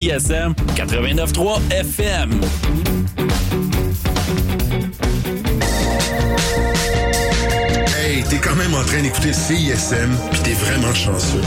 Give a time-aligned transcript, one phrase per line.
[0.00, 2.40] ISM 89.3 FM.
[7.98, 11.40] Hey, t'es quand même en train d'écouter CISM, puis t'es vraiment chanceux.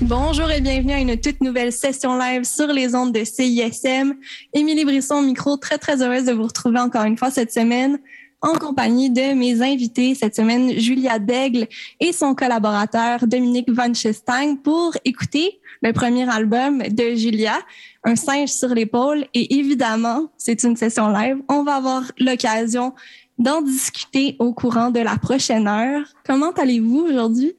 [0.00, 4.14] Bonjour et bienvenue à une toute nouvelle session live sur les ondes de CISM.
[4.52, 8.00] Émilie Brisson, micro, très très heureuse de vous retrouver encore une fois cette semaine
[8.42, 11.66] en compagnie de mes invités cette semaine, Julia Daigle
[12.00, 17.58] et son collaborateur Dominique Von Chestein pour écouter le premier album de Julia,
[18.04, 19.26] Un singe sur l'épaule.
[19.34, 21.38] Et évidemment, c'est une session live.
[21.48, 22.94] On va avoir l'occasion
[23.38, 26.06] d'en discuter au courant de la prochaine heure.
[26.24, 27.54] Comment allez-vous aujourd'hui?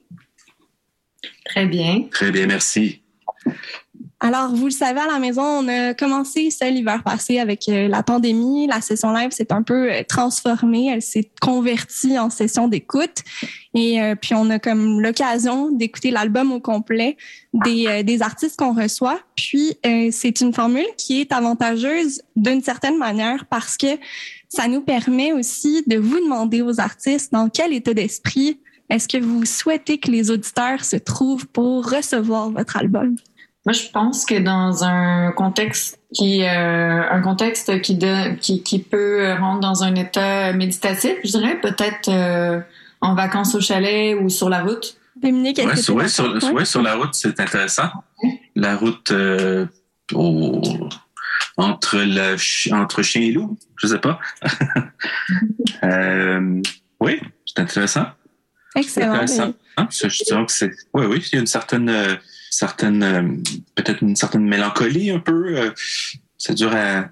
[1.45, 2.03] Très bien.
[2.11, 3.01] Très bien, merci.
[4.19, 7.87] Alors, vous le savez, à la maison, on a commencé ça l'hiver passé avec euh,
[7.87, 8.65] la pandémie.
[8.65, 10.87] La session live s'est un peu euh, transformée.
[10.87, 13.23] Elle s'est convertie en session d'écoute.
[13.75, 17.15] Et euh, puis, on a comme l'occasion d'écouter l'album au complet
[17.53, 19.19] des, des artistes qu'on reçoit.
[19.35, 19.77] Puis,
[20.11, 23.99] c'est une formule qui est avantageuse d'une certaine manière parce que
[24.49, 28.59] ça nous permet aussi de vous demander aux artistes dans quel état d'esprit
[28.89, 33.17] est-ce que vous souhaitez que les auditeurs se trouvent pour recevoir votre album?
[33.67, 38.79] Moi, je pense que dans un contexte qui, euh, un contexte qui, de, qui, qui
[38.79, 42.61] peut rendre dans un état méditatif, je dirais peut-être euh,
[43.01, 44.95] en vacances au chalet ou sur la route.
[45.21, 47.89] Dominique, ouais, sur, ouais, sur, ouais, sur la route, c'est intéressant.
[48.55, 49.65] La route euh,
[50.13, 50.61] au,
[51.57, 52.37] entre le
[52.73, 54.17] entre chien et loup, je sais pas.
[55.83, 56.61] euh,
[57.01, 58.05] oui, c'est intéressant.
[58.77, 59.11] Excellent.
[59.11, 59.53] Intéressant.
[59.75, 59.89] Hein?
[59.91, 60.71] Je, je dirais que c'est.
[60.93, 62.15] Oui, oui, il y a une certaine euh,
[62.49, 63.21] certaine, euh,
[63.75, 65.57] peut-être une certaine mélancolie un peu.
[65.57, 65.71] Euh,
[66.37, 67.09] c'est dur à,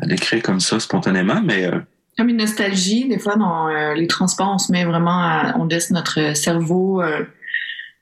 [0.00, 1.66] à, décrire comme ça spontanément, mais.
[1.66, 1.78] Euh,
[2.16, 5.92] comme une nostalgie, des fois dans les transports, on se met vraiment, à, on laisse
[5.92, 7.00] notre cerveau,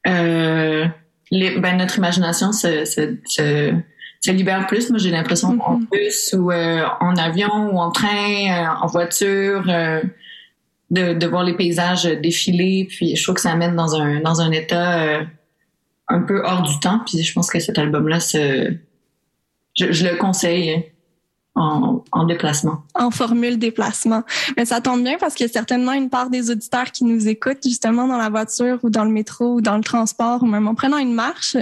[0.06, 3.74] les, ben, notre imagination se, se, se,
[4.22, 4.88] se, libère plus.
[4.88, 5.70] Moi, j'ai l'impression mm -hmm.
[5.70, 9.64] en bus ou en avion ou en train, en voiture.
[10.88, 14.40] de, de voir les paysages défiler, puis je trouve que ça amène dans un dans
[14.40, 15.26] un état
[16.08, 17.00] un peu hors du temps.
[17.06, 20.92] Puis je pense que cet album-là, je, je le conseille
[21.56, 22.82] en, en, déplacement.
[22.94, 24.22] En formule déplacement.
[24.56, 27.28] Mais ça tombe bien parce qu'il y a certainement une part des auditeurs qui nous
[27.28, 30.68] écoutent justement dans la voiture ou dans le métro ou dans le transport ou même
[30.68, 31.56] en prenant une marche.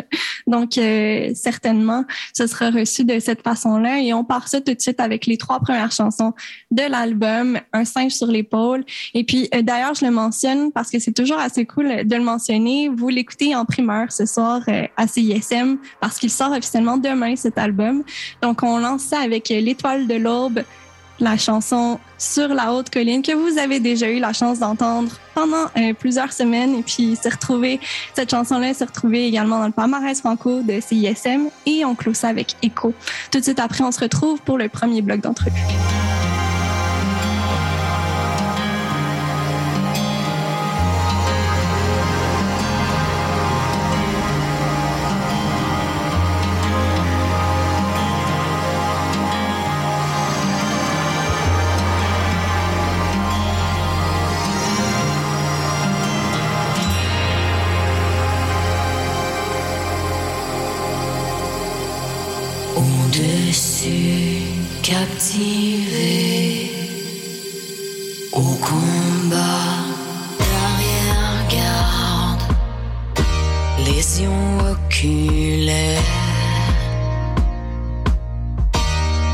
[0.49, 2.05] Donc, euh, certainement,
[2.37, 4.00] ce sera reçu de cette façon-là.
[4.00, 6.34] Et on part ça tout de suite avec les trois premières chansons
[6.72, 8.84] de l'album, Un singe sur l'épaule.
[9.15, 12.22] Et puis, euh, d'ailleurs, je le mentionne parce que c'est toujours assez cool de le
[12.22, 12.88] mentionner.
[12.88, 17.59] Vous l'écoutez en primeur ce soir euh, à CISM parce qu'il sort officiellement demain, cet
[17.59, 18.03] album.
[18.43, 20.62] Donc, on lance ça avec les de l'aube,
[21.21, 25.67] la chanson Sur la haute colline que vous avez déjà eu la chance d'entendre pendant
[25.77, 26.75] euh, plusieurs semaines.
[26.75, 27.81] Et puis, s'est retrouvé,
[28.15, 32.28] cette chanson-là s'est retrouvée également dans le palmarès franco de CISM et on clôt ça
[32.28, 32.94] avec Echo.
[33.31, 35.61] Tout de suite après, on se retrouve pour le premier bloc d'entrevue.
[64.84, 66.71] Captivé
[68.33, 69.71] au combat
[70.39, 72.43] d'arrière-garde,
[73.87, 76.12] lésions oculaires,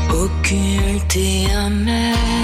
[0.09, 2.40] occultées amères.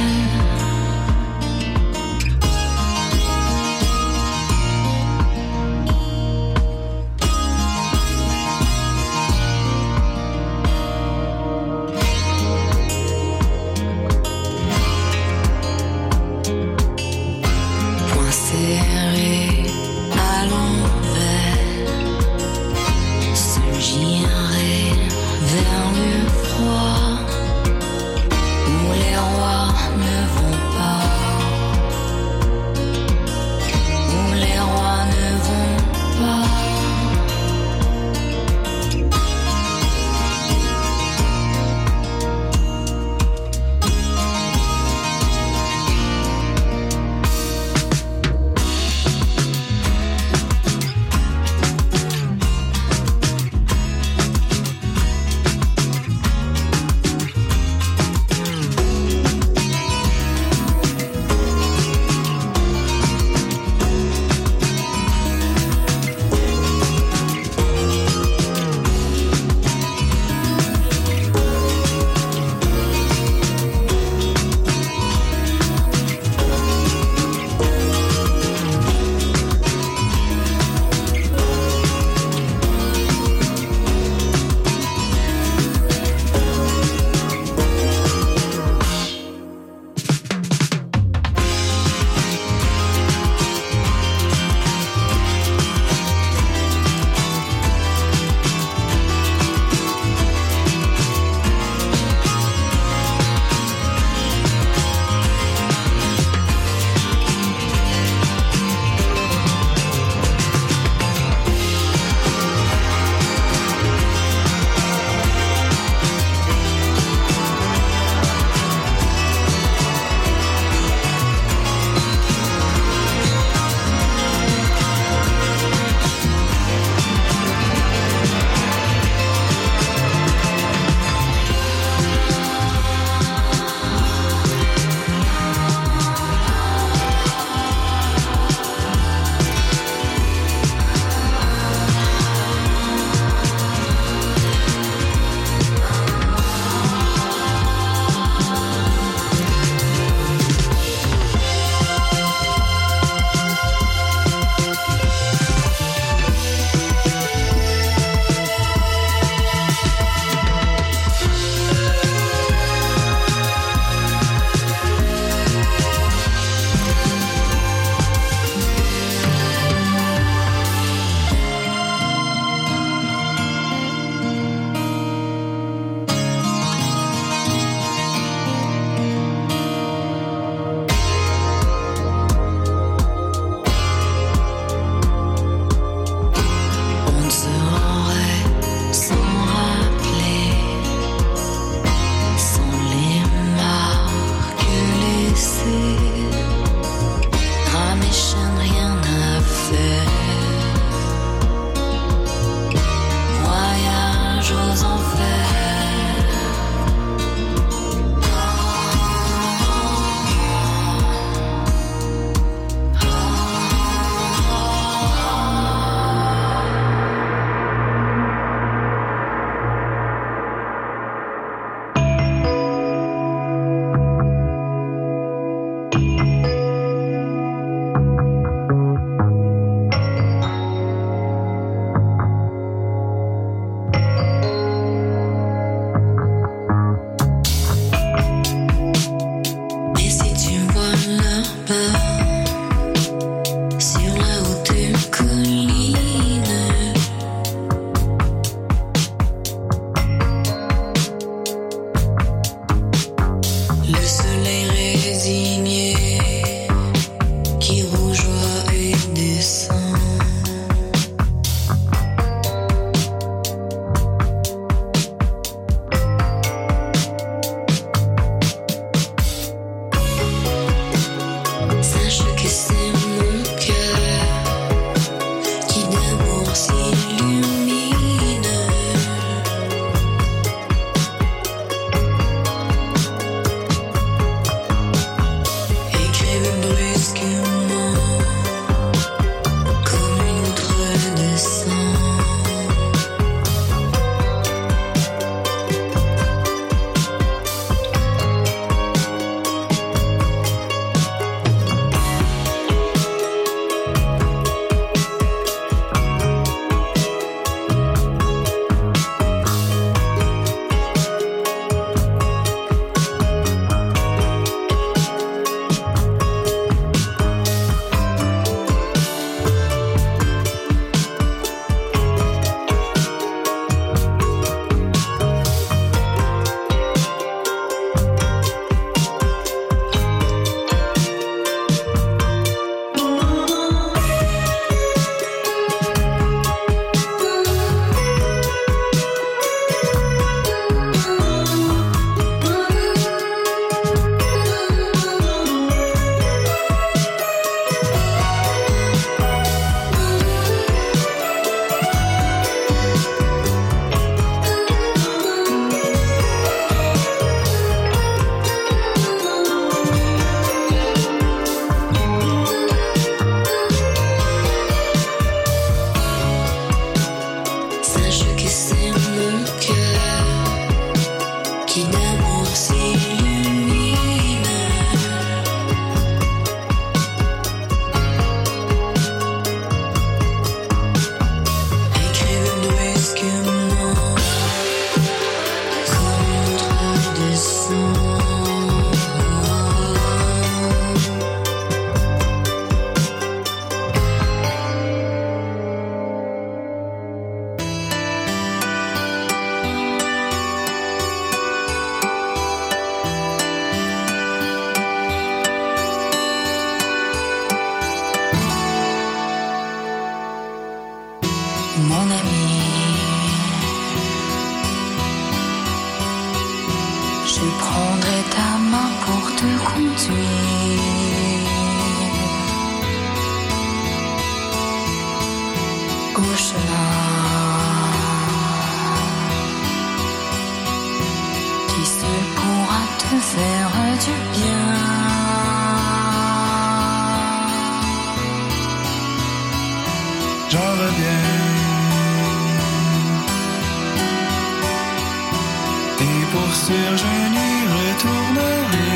[446.66, 448.92] Sûr, je n'y retournerai.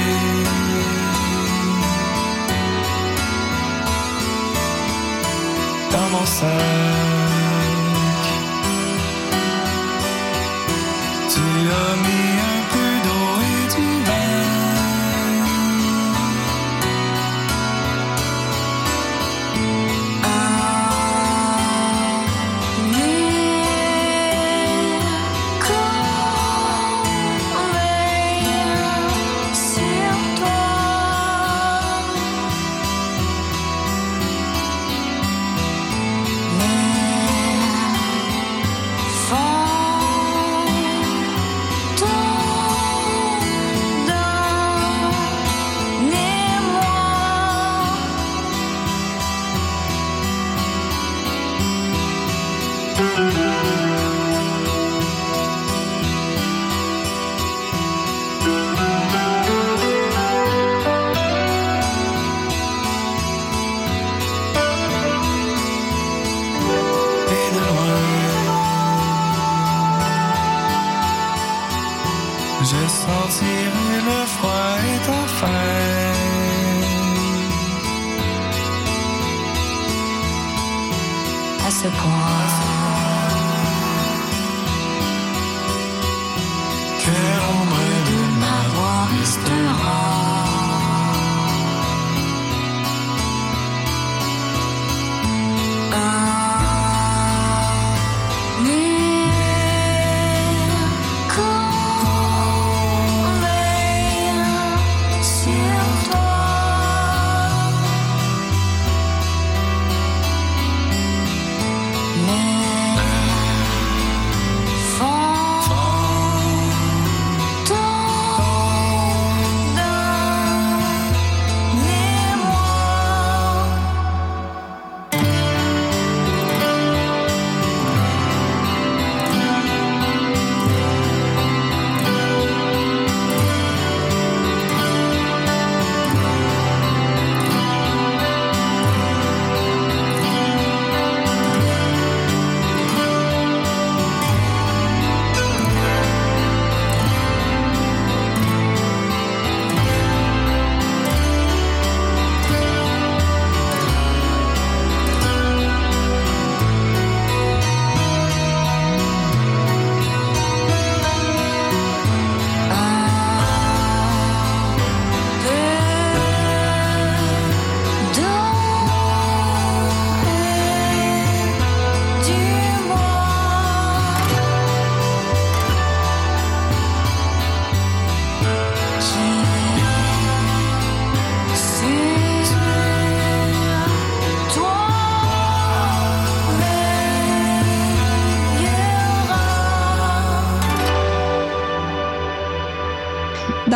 [5.92, 6.26] Dans mon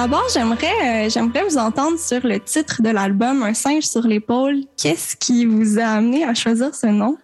[0.06, 4.58] D'abord, j'aimerais euh, j'aimerais vous entendre sur le titre de l'album Un singe sur l'épaule.
[4.78, 7.18] Qu'est-ce qui vous a amené à choisir ce nom?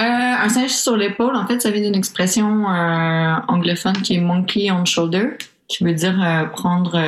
[0.00, 4.20] Euh, un singe sur l'épaule, en fait, ça vient d'une expression euh, anglophone qui est
[4.20, 5.36] monkey on shoulder,
[5.68, 7.00] qui veut dire prendre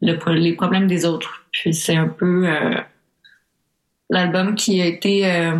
[0.00, 1.44] les problèmes des autres.
[1.50, 2.46] Puis c'est un peu
[4.08, 5.52] l'album qui a été.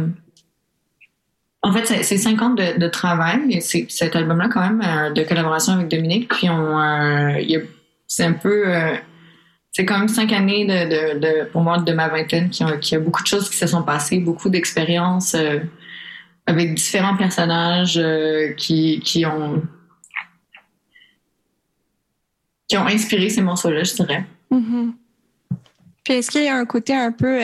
[1.63, 3.61] En fait, c'est cinq ans de, de travail.
[3.63, 6.29] Cet album-là, quand même, euh, de collaboration avec Dominique.
[6.29, 7.61] Puis on, euh,
[8.07, 8.75] c'est un peu.
[8.75, 8.95] euh,
[9.73, 13.01] c'est quand même cinq années de, pour moi de ma vingtaine qui a, qui a
[13.01, 15.61] beaucoup de choses qui se sont passées, beaucoup d'expériences euh,
[16.47, 18.01] avec différents personnages
[18.57, 19.63] qui, qui ont
[22.67, 24.25] qui ont inspiré ces morceaux-là, je dirais.
[24.51, 24.95] Mhm.
[26.05, 27.39] Puis est-ce qu'il y a un côté un peu,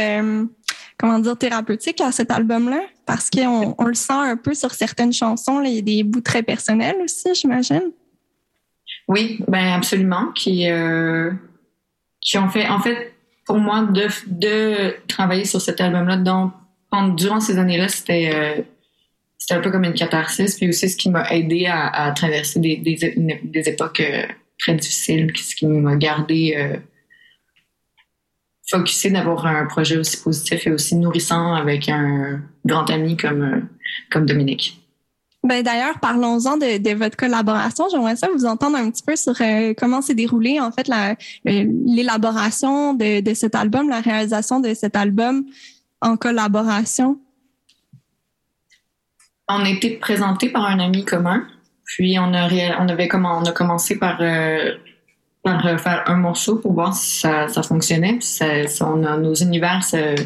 [0.99, 2.81] comment dire, thérapeutique à cet album-là?
[3.07, 5.61] Parce qu'on on le sent un peu sur certaines chansons.
[5.63, 7.91] Il y a des bouts très personnels aussi, j'imagine.
[9.09, 11.31] Oui, ben absolument, qui euh,
[12.21, 13.13] qui ont fait, en fait,
[13.45, 16.17] pour moi, de de travailler sur cet album-là,
[16.91, 18.63] pendant- durant ces années-là, c'était euh,
[19.37, 22.77] c'était un peu comme une catharsis, puis aussi ce qui m'a aidé à, traverser des,
[22.77, 22.97] des,
[23.43, 24.23] des époques euh,
[24.59, 26.79] très difficiles, ce qui m'a gardé
[28.71, 33.61] focusé d'avoir un projet aussi positif et aussi nourrissant avec un grand ami comme, euh,
[34.11, 34.81] comme Dominique.
[35.43, 37.85] Ben d'ailleurs, parlons-en de, de votre collaboration.
[37.91, 41.17] J'aimerais ça vous entendre un petit peu sur euh, comment s'est déroulée en fait la-
[41.45, 45.45] l'élaboration de, de cet album, la réalisation de cet album
[46.01, 47.19] en collaboration.
[49.49, 51.47] On a été présenté par un ami commun,
[51.85, 52.49] puis on a,
[52.81, 54.73] on avait on a commencé par, euh,
[55.45, 58.19] par euh, faire un morceau pour voir si ça, fonctionnait.
[58.81, 60.17] On a- nos univers se,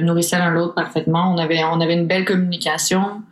[0.00, 1.32] nourrissaient l'un l'autre parfaitement.
[1.34, 3.22] On avait, on avait une belle communication.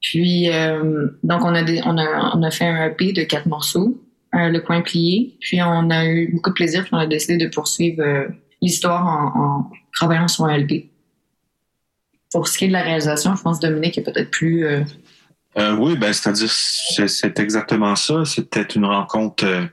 [0.00, 4.02] Puis euh, donc on a, des, on a fait un EP de quatre morceaux,
[4.34, 5.36] euh, le coin plié.
[5.40, 6.82] Puis on a eu beaucoup de plaisir.
[6.82, 8.02] Puis on a décidé de poursuivre
[8.60, 10.90] l'histoire en, en travaillant sur un LP.
[12.32, 14.66] Pour ce qui est de la réalisation, je pense que Dominique est peut-être plus.
[15.58, 18.24] Euh, oui, ben, c'est-à-dire, c'est exactement ça.
[18.24, 19.64] C'était une rencontre euh,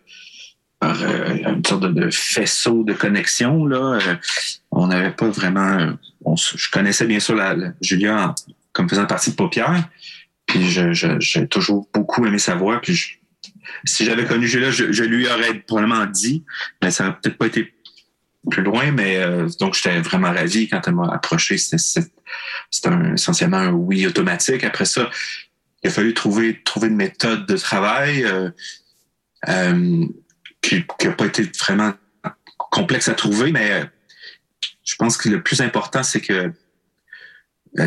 [0.80, 3.66] par euh, une sorte de, faisceau de connexion.
[3.66, 4.00] Là.
[4.06, 4.16] Euh,
[4.72, 5.78] on n'avait pas vraiment.
[5.80, 5.92] euh,
[6.26, 8.36] on je connaissais bien sûr la, la- Julia en-
[8.74, 9.88] comme faisant partie de Paupière.
[10.46, 12.82] Puis je- je- j'ai toujours beaucoup aimé sa voix.
[12.82, 13.16] Puis je-
[13.86, 16.44] si j'avais connu Julia, je, je lui aurais probablement dit,
[16.82, 17.74] mais ça n'aurait peut-être pas été
[18.50, 18.92] plus loin.
[18.92, 21.58] Mais euh, donc j'étais vraiment ravi quand elle m'a approché.
[21.58, 22.08] C'était
[23.14, 24.64] essentiellement un oui automatique.
[24.64, 25.10] Après ça,
[25.84, 28.50] il a fallu trouver, trouver une méthode de travail euh,
[29.48, 30.06] euh,
[30.62, 31.94] qui n'a pas été vraiment
[32.58, 33.86] complexe à trouver, mais euh,
[34.84, 36.52] je pense que le plus important, c'est que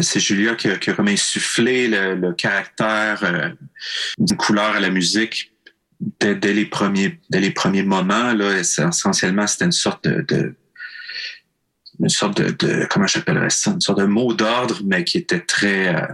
[0.00, 3.50] c'est Julia qui a, qui insufflé le, caractère euh,
[4.18, 5.52] d'une couleur à la musique
[6.00, 8.32] dès, les premiers dès les premiers moments.
[8.32, 10.54] Là, essentiellement, c'était une sorte de,
[12.00, 16.08] une sorte de, comment j'appellerais ça, une sorte de mot d'ordre, mais qui était très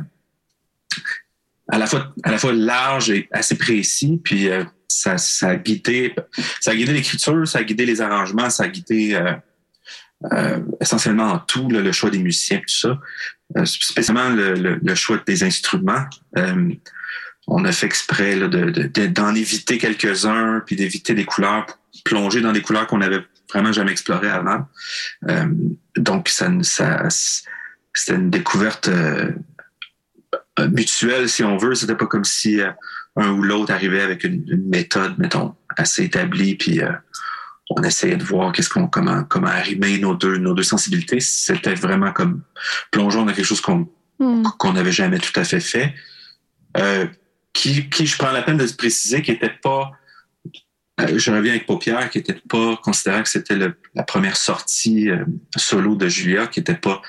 [1.69, 5.57] à la fois à la fois large et assez précis puis euh, ça ça a
[5.57, 6.15] guidé
[6.61, 9.33] ça a guidé l'écriture ça a guidé les arrangements ça a guidé euh,
[10.33, 12.99] euh, essentiellement en tout là, le choix des musiciens tout ça.
[13.57, 16.05] Euh, spécialement le, le, le choix des instruments.
[16.37, 16.73] Euh,
[17.47, 21.67] on a fait exprès là, de, de- d'en éviter quelques-uns puis d'éviter des couleurs
[22.05, 23.21] plonger dans des couleurs qu'on avait
[23.53, 24.67] vraiment jamais explorées avant.
[25.29, 25.47] Euh,
[25.97, 27.09] donc ça ça
[27.95, 28.89] c'était une découverte
[30.67, 31.75] mutuelle, si on veut.
[31.75, 32.71] C'était pas comme si euh,
[33.17, 36.91] un ou l'autre arrivait avec une, une méthode, mettons, assez établie, puis euh,
[37.71, 41.21] on essayait de voir qu'est-ce qu'on comment comment arrimer nos deux nos deux sensibilités.
[41.21, 42.43] C'était vraiment comme
[42.91, 44.43] plongeons dans quelque chose qu'on Hmm.
[44.59, 45.95] qu'on n'avait jamais tout à fait fait.
[46.77, 47.07] Euh,
[47.53, 49.87] qui, qui, je prends la peine de se préciser, qui était pas, euh,
[51.17, 55.25] je reviens avec Paupière, qui était pas considérant que c'était la première sortie euh,
[55.57, 57.01] solo de Julia, qui était pas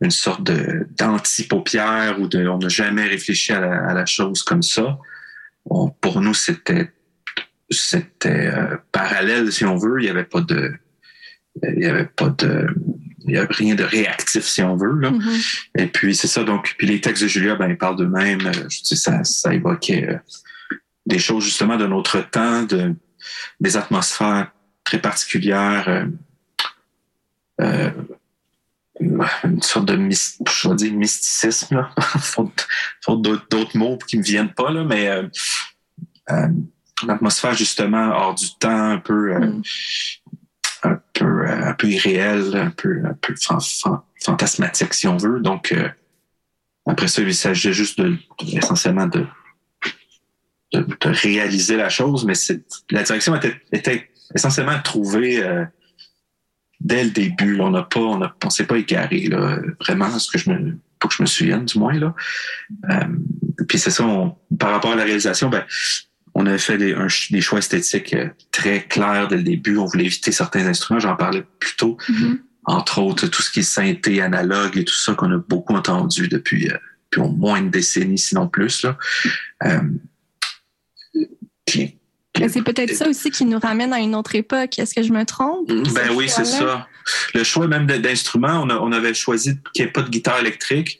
[0.00, 4.42] une sorte de d'anti-Paupière ou de, on n'a jamais réfléchi à la, à la chose
[4.42, 4.98] comme ça.
[5.64, 6.92] On- pour nous, c'était
[7.70, 9.96] c'était euh, parallèle, si on veut.
[10.00, 10.72] Il y avait pas de,
[11.62, 12.66] il y avait pas de,
[13.26, 14.98] il y avait rien de réactif, si on veut.
[15.00, 15.10] Là.
[15.10, 15.38] Mhm.
[15.78, 16.44] Et puis c'est ça.
[16.44, 18.46] Donc, puis les textes de Julia, ben ils parlent d'eux-mêmes.
[18.46, 20.18] Euh, Je dis ça, ça évoquait euh,
[21.06, 22.94] des choses justement de notre temps, de
[23.60, 24.50] des atmosphères
[24.84, 25.88] très particulières.
[25.88, 26.06] euh,
[27.60, 27.90] euh,
[28.98, 31.90] une sorte de je dire mysticisme, là.
[32.18, 32.66] faute,
[33.04, 35.28] faute d'autres, mots qui me viennent pas, là, mais euh,
[36.30, 39.62] une atmosphère justement hors du temps, un peu, Mm.
[40.84, 45.40] un peu, un peu irréel, un peu, un peu fan- fan- fantasmatique si on veut.
[45.40, 45.74] Donc
[46.86, 48.16] après ça, il s'agit juste de-
[48.52, 49.26] essentiellement de,
[50.72, 55.64] de, de réaliser la chose, mais c'est, la direction était, était essentiellement trouvée euh,
[56.80, 57.60] dès le début.
[57.60, 60.76] On n'a pas, on, a, on s'est pas égaré là, vraiment, ce que je me,
[60.98, 62.14] pas que je me souvienne du moins là.
[62.90, 63.04] Euh,
[63.68, 65.64] puis c'est ça, on- par rapport à la réalisation, ben
[66.38, 69.78] on avait fait des, un des choix esthétiques euh, très clairs dès le début.
[69.78, 71.00] On voulait éviter certains instruments.
[71.00, 71.96] J'en parlais plus tôt.
[72.10, 72.40] Mhm.
[72.64, 76.28] Entre autres, tout ce qui est synthé, analogue et tout ça qu'on a beaucoup entendu
[76.28, 76.76] depuis, euh,
[77.10, 78.82] depuis au moins une décennie, sinon plus.
[78.82, 78.98] Là.
[79.64, 79.80] Euh,
[82.38, 84.78] Mais c'est peut-être ça aussi qui nous ramène à une autre époque.
[84.78, 85.68] Est-ce que je me trompe?
[85.68, 86.86] ben oui, c'est ça.
[87.34, 90.98] Le choix même d'instruments, on, avait choisi qu'il n'y ait pas de guitare électrique.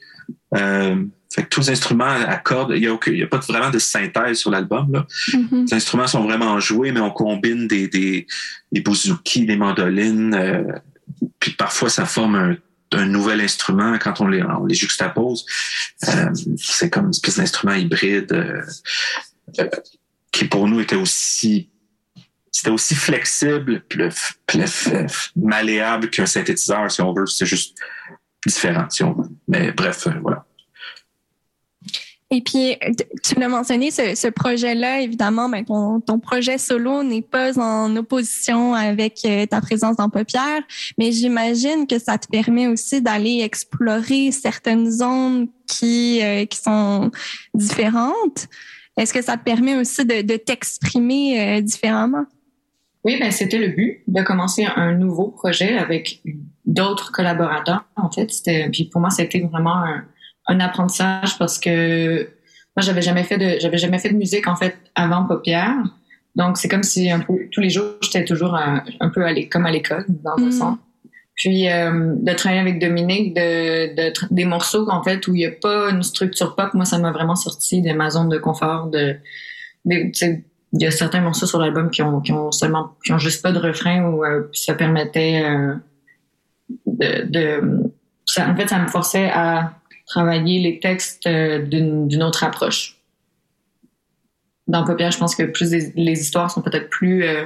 [0.55, 4.39] Euh, fait que tous les instruments à cordes, il n'y a, pas vraiment de synthèse
[4.39, 5.05] sur l'album.
[5.33, 5.65] Mhm.
[5.69, 8.25] Les instruments sont vraiment joués, mais on combine des, des,
[8.71, 10.63] des bouzouki, des mandolines, euh,
[11.39, 12.55] puis parfois ça forme un,
[12.93, 15.45] un nouvel instrument quand on les, on les juxtapose.
[16.07, 18.61] Euh, c'est comme une espèce d'instrument hybride euh,
[19.59, 19.69] euh,
[20.37, 21.69] qui pour nous était aussi
[22.51, 24.09] c'était aussi flexible, plus,
[24.47, 24.89] plus
[25.35, 27.27] malléable qu'un synthétiseur, si on veut.
[27.27, 27.77] C'est juste
[28.45, 29.29] différent, si on veut.
[29.47, 30.43] Mais bref, euh, voilà.
[32.31, 32.75] Et puis,
[33.23, 37.95] tu l'as mentionné, ce, ce projet-là, évidemment, ben, ton, ton projet solo n'est pas en
[37.95, 40.61] opposition avec euh, ta présence dans Paupière,
[40.97, 47.11] mais j'imagine que ça te permet aussi d'aller explorer certaines zones qui, euh, qui sont
[47.53, 48.47] différentes.
[48.97, 52.25] Est-ce que ça te permet aussi de, de t'exprimer euh, différemment?
[53.03, 56.21] Oui, ben c'était le but de commencer un nouveau projet avec
[56.65, 57.85] d'autres collaborateurs.
[57.95, 60.03] En fait, c'était puis pour moi c'était vraiment un,
[60.47, 62.23] un apprentissage parce que
[62.75, 65.75] moi j'avais jamais fait de j'avais jamais fait de musique en fait avant Paupière.
[66.35, 69.33] Donc c'est comme si un peu tous les jours j'étais toujours un, un peu à
[69.45, 70.51] comme à l'école dans un Mm.
[70.51, 70.77] sens.
[71.37, 75.45] Puis euh, de travailler avec Dominique de, de des morceaux en fait où il y
[75.45, 78.87] a pas une structure pop, moi ça m'a vraiment sorti de ma zone de confort
[78.87, 79.15] de,
[79.85, 80.11] il
[80.73, 83.51] y a certains morceaux sur l'album qui ont qui ont seulement qui ont juste pas
[83.51, 85.75] de refrain ou euh, ça permettait euh,
[86.87, 87.61] de, de
[88.25, 89.73] ça, en fait ça me forçait à
[90.07, 92.97] travailler les textes euh, d'une autre approche.
[94.67, 97.45] Dans Paupière, je pense que plus des- les histoires sont peut-être plus euh,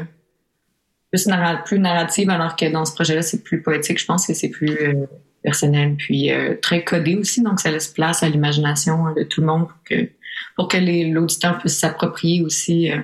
[1.12, 4.00] plus, narra- plus narratives, alors que dans ce projet-là, c'est plus poétique.
[4.00, 5.06] Je pense que c'est plus euh,
[5.44, 9.48] personnel, puis euh, très codé aussi, donc ça laisse place à l'imagination de tout le
[9.48, 10.10] monde pour que
[10.56, 12.92] pour que l'auditeur puisse s'approprier aussi.
[12.92, 12.98] euh.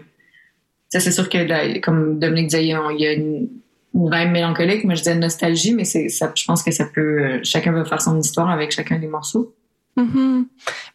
[0.90, 2.74] Ça, c'est sûr que comme Dominique disait, il y
[3.08, 3.50] a, une,
[3.94, 7.72] une mélancolique, mais je disais nostalgie, mais c'est je pense que ça peut euh, chacun
[7.74, 9.54] va faire son histoire avec chacun des morceaux.
[9.98, 10.46] Mhm.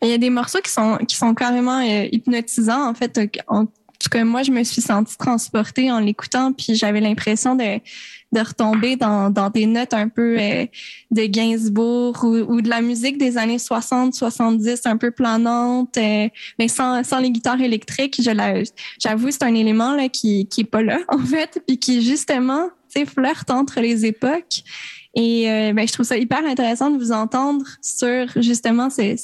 [0.01, 3.21] Mais Il y a des morceaux qui sont qui sont carrément euh, hypnotisants en fait.
[4.03, 7.81] Tout cas, moi, je me suis sentie transportée en l'écoutant, puis j'avais l'impression de
[8.33, 10.67] de retomber dans, dans des notes un peu euh,
[11.11, 16.29] de Gainsbourg ou, ou de la musique des années 60, 70, un peu planante, euh,
[16.59, 18.21] mais sans, sans les guitares électriques.
[18.21, 18.65] Je
[18.99, 22.69] J'avoue, c'est un élément là, qui, qui est pas là, en fait, puis qui justement
[23.07, 24.63] flirte entre les époques.
[25.15, 29.17] Et euh, ben, je trouve ça hyper intéressant de vous entendre sur justement ces,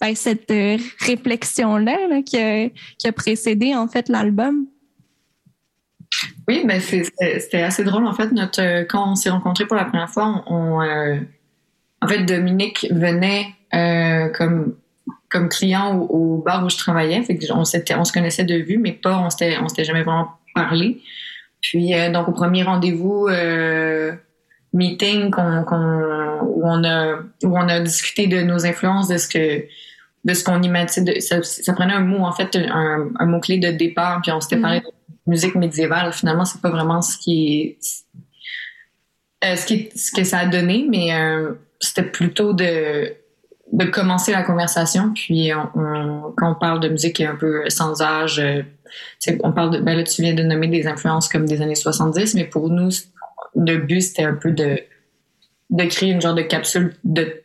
[0.00, 4.66] ben, cette euh, réflexion-là là, qui, a, précédé en fait l'album.
[6.46, 8.30] Oui, ben c'était assez drôle en fait.
[8.32, 11.16] Notre euh, quand on s'est rencontrés pour la première fois, on, euh,
[12.00, 13.46] en fait Dominique venait
[14.34, 14.76] comme
[15.28, 17.22] comme client au, bar où je travaillais.
[17.22, 21.00] Fait on se connaissait de vue, mais pas on s'était s'était jamais vraiment parlé.
[21.60, 23.28] Puis donc au premier rendez-vous
[24.72, 29.28] meeting qu'on qu'on où on a où on a discuté de nos influences, de ce
[29.28, 29.64] que
[30.24, 31.20] de ce qu'on imaginait.
[31.20, 34.40] Ça, ça prenait un mot en fait un, un mot clé de départ, puis on
[34.40, 34.62] s'était Mhm.
[34.62, 34.86] parlé de
[35.26, 36.12] musique médiévale.
[36.12, 37.78] Finalement, c'est pas vraiment ce qui est
[39.44, 43.14] euh, ce qui ce que ça a donné, mais euh, c'était plutôt de
[43.72, 45.12] de commencer la conversation.
[45.14, 48.62] Puis on, on- quand on parle de musique un peu sans âge, euh,
[49.42, 52.34] on parle de ben là tu viens de nommer des influences comme des années 70,
[52.34, 52.90] mais pour nous
[53.56, 54.78] le but c'était un peu de
[55.70, 57.42] de créer une genre de capsule de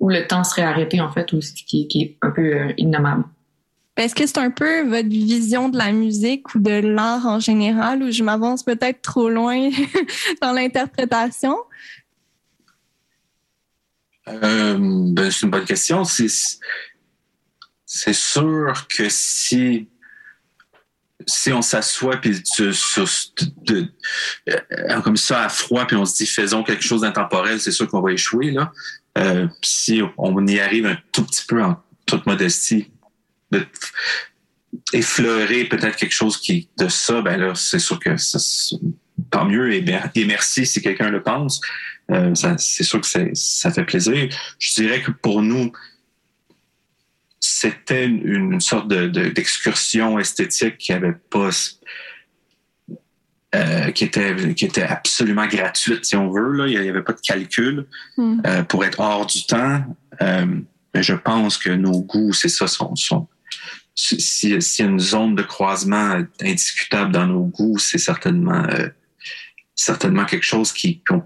[0.00, 2.72] où le temps serait arrêté en fait, ou ce qui, qui est un peu euh,
[2.76, 3.24] innommable.
[3.96, 8.02] Est-ce que c'est un peu votre vision de la musique ou de l'art en général,
[8.02, 9.70] ou je m'avance peut-être trop loin
[10.42, 11.56] dans l'interprétation?
[14.28, 16.02] Euh, ben, c'est une bonne question.
[16.04, 19.88] C'est sûr que si
[21.26, 22.42] si on s'assoit puis
[23.70, 23.84] euh,
[25.02, 28.00] comme ça à froid puis on se dit faisons quelque chose d'intemporel, c'est sûr qu'on
[28.00, 28.72] va échouer là.
[29.16, 32.90] Euh, si on y arrive un tout petit peu en toute modestie,
[33.52, 33.64] de
[34.92, 38.38] effleurer peut-être quelque chose qui de ça, ben là c'est sûr que ça,
[39.30, 41.60] tant mieux et, bien- et merci si quelqu'un le pense.
[42.10, 44.28] Euh, c'est sûr que ça fait plaisir.
[44.58, 45.72] Je dirais que pour nous,
[47.46, 51.50] c'était une, sorte de, de- d'excursion esthétique qui avait pas
[53.54, 56.66] euh, qui était qui était absolument gratuite si on veut là.
[56.66, 58.40] Il n'y avait pas de calcul Hmm.
[58.46, 59.84] euh, pour être hors du temps.
[60.22, 60.46] Euh,
[60.94, 63.28] mais je pense que nos goûts c'est ça sont, sont
[63.94, 68.66] si- si- s'il y a une zone de croisement indiscutable dans nos goûts c'est certainement
[69.74, 71.22] certainement quelque chose qui qu'on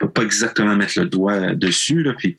[0.00, 2.14] peut pas exactement mettre le doigt dessus là.
[2.16, 2.36] Puis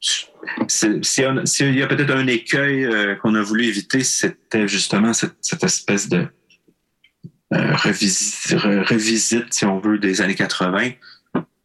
[0.00, 6.08] s'il y a, peut-être un écueil euh, qu'on a voulu éviter, c'était justement cette, espèce
[6.08, 6.26] de
[7.52, 10.92] euh, revisite, re- revisite, si on veut, des années 80,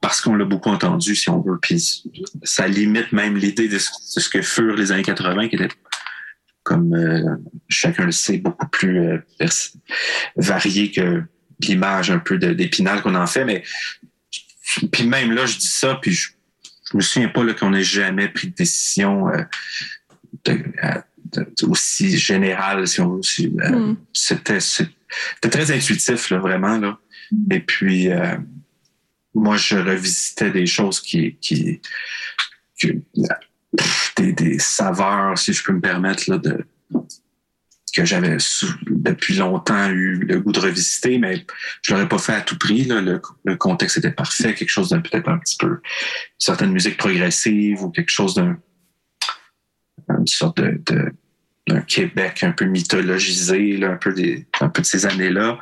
[0.01, 1.57] parce qu'on l'a beaucoup entendu, si on veut.
[1.61, 2.03] Puis
[2.43, 5.69] ça limite même l'idée de, ce que furent les années 80, qui étaient,
[6.63, 7.37] comme euh,
[7.69, 9.51] chacun le sait, beaucoup plus euh, vers-
[10.35, 11.23] varié que
[11.61, 13.45] l'image un peu d'épinal qu'on en fait.
[13.45, 13.63] Mais
[14.91, 16.29] puis même là, je dis ça, puis je,
[16.91, 19.43] je me souviens pas là, qu'on ait jamais pris de décision euh,
[20.45, 20.63] de,
[21.63, 23.51] aussi général, si on veut aussi.
[23.59, 23.97] Euh, Mm.
[24.13, 26.77] C'était c'était très intuitif, là, vraiment.
[26.77, 26.99] Là.
[27.51, 28.37] Et puis, euh,
[29.33, 31.35] moi, je revisitais des choses qui.
[31.41, 31.81] qui,
[34.17, 36.65] des, des saveurs, si je peux me permettre, là, de,
[37.95, 38.37] que j'avais
[38.87, 41.45] depuis longtemps eu le goût de revisiter, mais
[41.81, 42.83] je l'aurais pas fait à tout prix.
[42.83, 43.01] Là.
[43.01, 45.79] Le, le contexte était parfait, quelque chose de peut-être un petit peu
[46.37, 48.57] certaine musique progressive ou quelque chose d'un
[50.09, 51.11] une sorte de, de-
[51.67, 55.57] d'un Québec un peu mythologisé, là, un peu des un peu de ces années-là.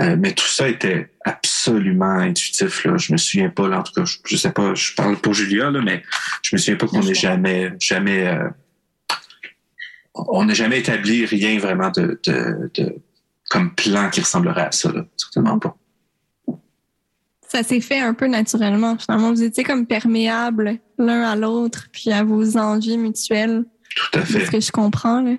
[0.00, 2.84] Euh, mais tout ça était absolument intuitif.
[2.84, 2.96] Là.
[2.96, 5.34] Je me souviens pas, là, en tout cas, je, je sais pas, je parle pour
[5.34, 6.02] Julia, là, mais
[6.42, 8.48] je me souviens pas qu'on ait jamais, jamais, euh,
[10.28, 12.96] on n'a jamais établi rien vraiment de, de, de
[13.50, 14.90] comme plan qui ressemblerait à ça.
[14.92, 15.04] Là.
[15.16, 15.76] Certainement pas.
[17.48, 18.98] Ça s'est fait un peu naturellement.
[18.98, 23.64] Finalement, vous étiez comme perméables l'un à l'autre, puis à vos envies mutuelles.
[23.96, 24.52] Tout à C'est ce fait.
[24.52, 25.22] que je comprends.
[25.22, 25.32] là.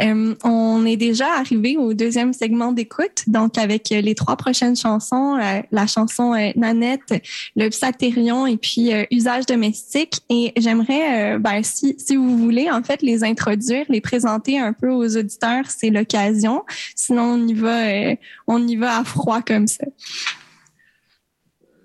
[0.00, 4.76] Euh, on est déjà arrivé au deuxième segment d'écoute, donc avec euh, les trois prochaines
[4.76, 7.22] chansons, euh, la chanson euh, Nanette,
[7.54, 10.20] le Psatérion et puis euh, Usage domestique.
[10.30, 14.72] Et j'aimerais, euh, ben, si, si vous voulez, en fait, les introduire, les présenter un
[14.72, 16.64] peu aux auditeurs, c'est l'occasion.
[16.96, 18.16] Sinon, on y va, euh,
[18.48, 19.84] on y va à froid comme ça.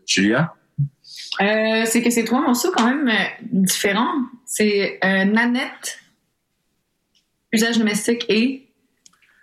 [0.08, 0.54] Julia?
[1.42, 3.12] Euh, c'est que c'est trois morceaux quand même
[3.44, 4.16] différents.
[4.46, 5.99] C'est euh, Nanette,
[7.52, 8.68] usage domestique et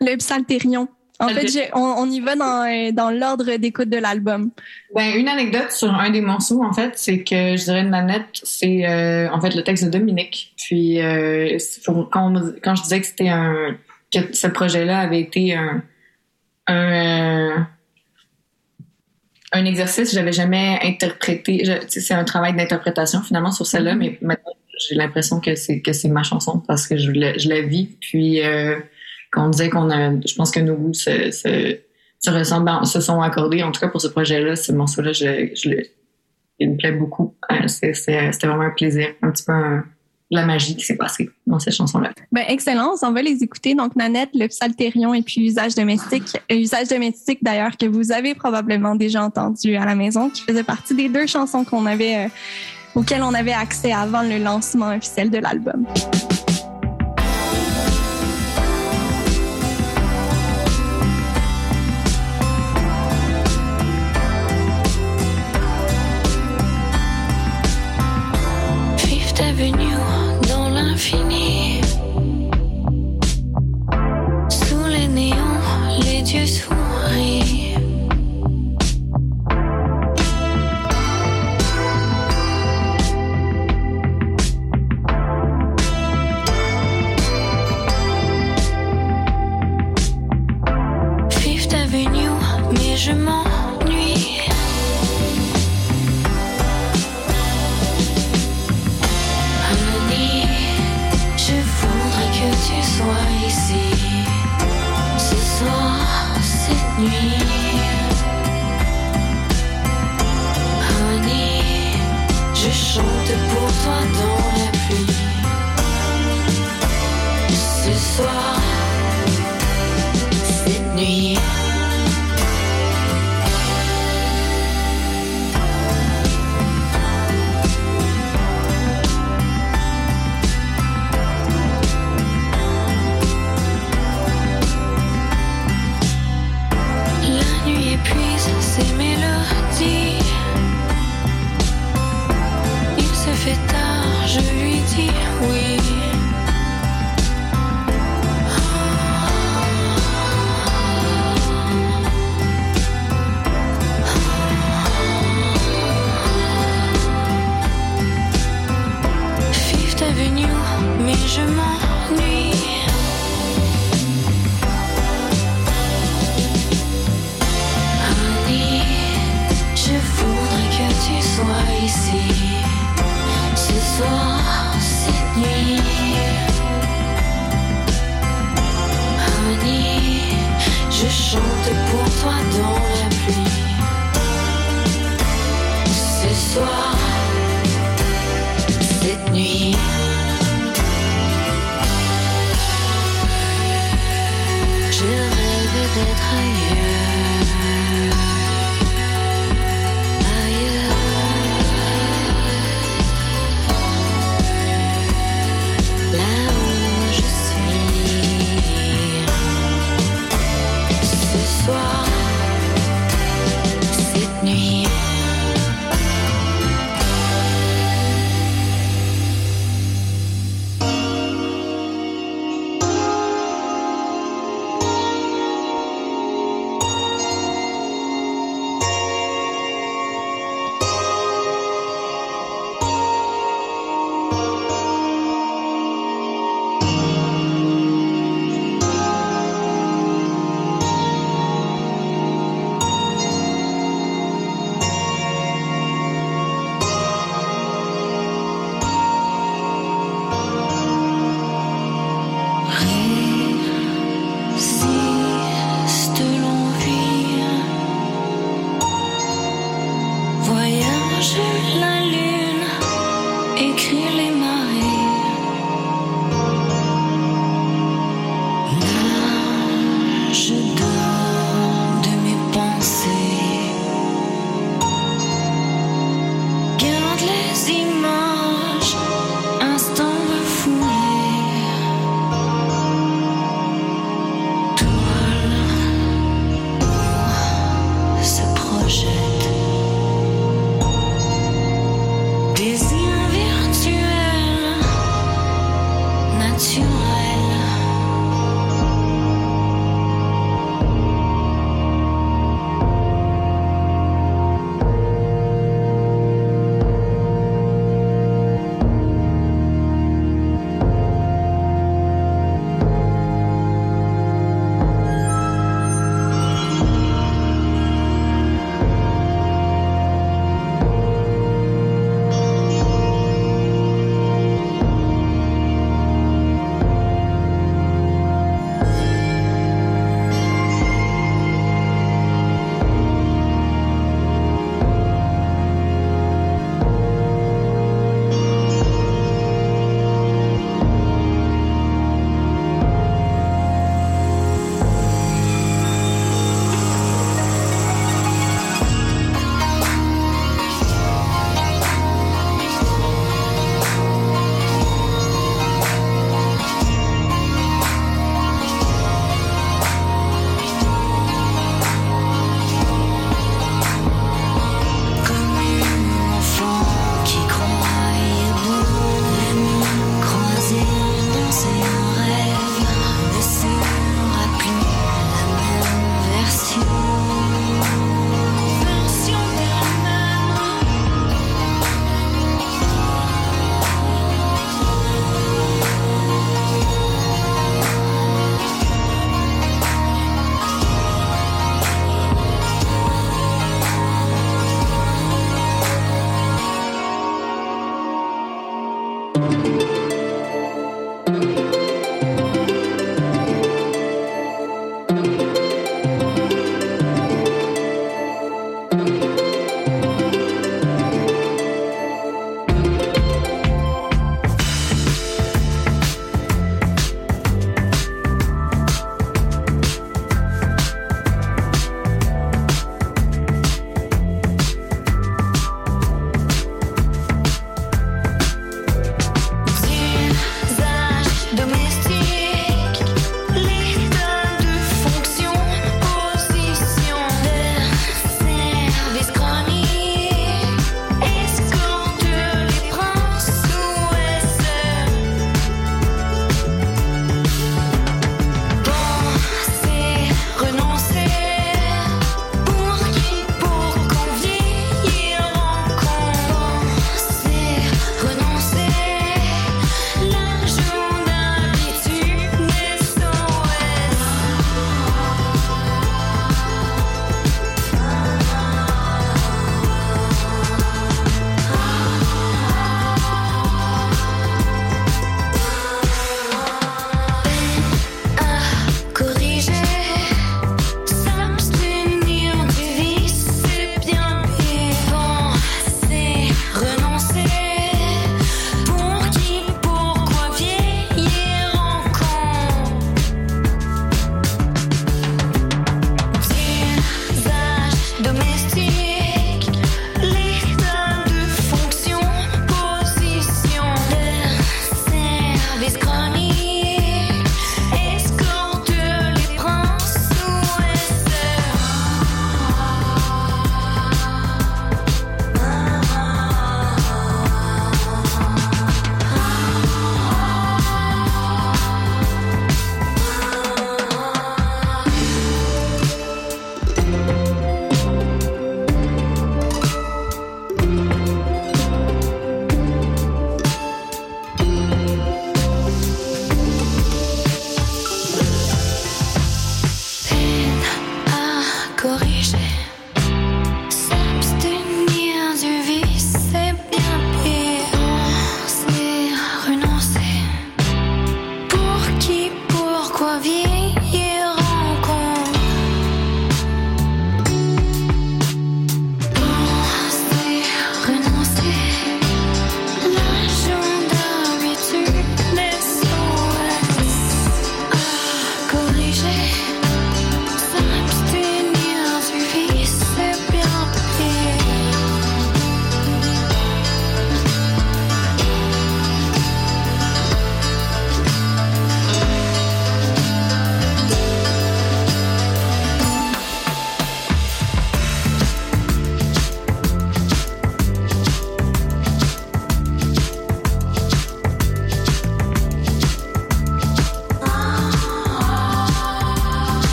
[0.00, 0.88] Le Psaltérion.
[1.18, 4.50] En fait, j'ai- on, on y va dans, euh, dans l'ordre d'écoute de l'album.
[4.94, 8.86] Ben, une anecdote sur un des morceaux, en fait, c'est que je dirais Nanette, c'est
[8.86, 10.52] euh, en fait le texte de Dominique.
[10.58, 11.56] Puis euh,
[12.12, 13.78] quand, on- quand je disais que c'était un
[14.12, 15.82] que ce projet-là avait été un
[16.68, 17.58] un, euh,
[19.52, 21.64] un exercice, j'avais jamais interprété.
[21.64, 24.52] je- c'est un travail d'interprétation finalement sur celle-là, mais maintenant
[24.88, 27.96] j'ai l'impression que c'est que c'est ma chanson parce que je la, je la vis.
[28.00, 28.76] Puis euh,
[29.30, 31.78] quand on disait qu'on a, je pense que nos goûts se, se,
[32.20, 33.62] se ressemblent, ben, se sont accordés.
[33.62, 35.70] En tout cas pour ce projet-là, ce morceau-là, je, je
[36.58, 37.34] il me plaît beaucoup.
[37.52, 39.52] Euh, C'était vraiment un plaisir, un petit peu
[40.30, 42.10] la magie qui s'est passée dans cette chanson-là.
[42.32, 43.74] Ben, excellence, on va les écouter.
[43.74, 46.24] Donc, Nanette, le Psaltérion et puis Usage domestique.
[46.50, 50.64] Euh, Usage domestique, d'ailleurs, que vous avez probablement déjà entendu à la maison, qui faisait
[50.64, 52.28] partie des deux chansons qu'on avait,
[52.96, 55.86] auxquelles on avait accès avant le lancement officiel de l'album.
[68.96, 69.96] Fifth Avenue
[70.48, 71.82] dans l'infini.
[74.48, 75.36] Sous les néons,
[76.02, 76.75] les dieux sourient.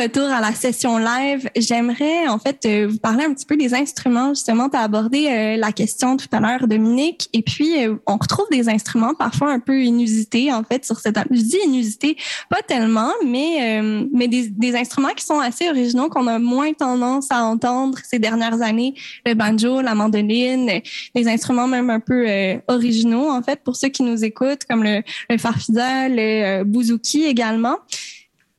[0.00, 3.74] Retour à la session live, j'aimerais en fait euh, vous parler un petit peu des
[3.74, 4.30] instruments.
[4.30, 8.16] Justement, tu as abordé euh, la question tout à l'heure, Dominique, et puis euh, on
[8.16, 11.18] retrouve des instruments parfois un peu inusités en fait sur cette.
[11.30, 12.16] Je dis inusités,
[12.48, 13.82] pas tellement, mais
[14.12, 18.18] mais des, des, instruments qui sont assez originaux qu'on a moins tendance à entendre ces
[18.18, 18.94] dernières années.
[19.26, 20.80] Le banjo, la mandoline,
[21.14, 22.26] des instruments même un peu
[22.68, 27.76] originaux en fait pour ceux qui nous écoutent, comme le, le farfisa, le bouzouki également.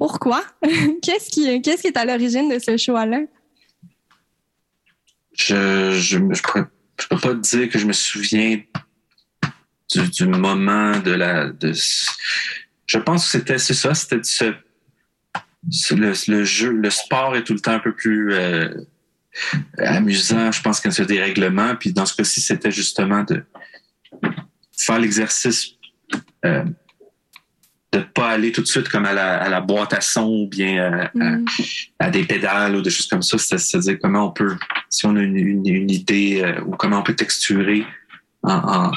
[0.02, 0.44] Pourquoi?
[1.04, 3.20] qu'est-ce qui, est à l'origine de ce choix-là?
[5.38, 6.42] Je, je, je,
[7.08, 8.64] peux, pas dire que je me souviens
[9.92, 11.52] du, moment de la.
[11.62, 14.56] Je pense que c'était c'est ça, c'était ce,
[15.94, 18.74] le, jeu, le sport est tout le temps un peu plus euh,
[19.78, 20.52] amusant.
[20.52, 21.76] Je pense y a des règlements.
[21.76, 23.44] Puis dans ce cas-ci, c'était justement de
[24.76, 25.76] faire l'exercice
[26.44, 26.66] euh,
[27.92, 30.48] de pas aller tout de suite comme à la, à la boîte à son ou
[30.48, 31.46] bien euh, mm.
[32.00, 33.38] à, des pédales ou des choses comme ça.
[33.38, 34.56] C'est-à-dire comment on peut,
[34.90, 37.86] si on a une, une, idée euh, ou comment on peut texturer
[38.44, 38.92] en, en,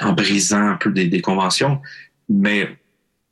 [0.00, 1.80] en brisant un peu des, des conventions.
[2.28, 2.76] Mais